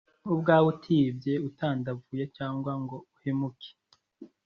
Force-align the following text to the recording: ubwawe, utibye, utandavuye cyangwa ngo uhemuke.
ubwawe, 0.33 0.67
utibye, 0.75 1.33
utandavuye 1.47 2.23
cyangwa 2.37 2.71
ngo 2.81 2.97
uhemuke. 3.13 3.71